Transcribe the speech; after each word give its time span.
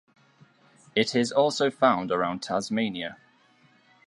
It 0.95 1.13
is 1.13 1.31
also 1.31 1.69
found 1.69 2.11
around 2.11 2.41
Tasmania. 2.41 3.17